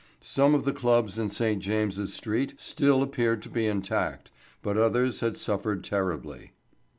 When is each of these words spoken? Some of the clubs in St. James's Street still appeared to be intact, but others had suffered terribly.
Some 0.23 0.55
of 0.55 0.63
the 0.65 0.73
clubs 0.73 1.19
in 1.19 1.29
St. 1.29 1.61
James's 1.61 2.11
Street 2.11 2.55
still 2.57 3.03
appeared 3.03 3.43
to 3.43 3.49
be 3.49 3.67
intact, 3.67 4.31
but 4.63 4.75
others 4.75 5.19
had 5.19 5.37
suffered 5.37 5.83
terribly. 5.83 6.53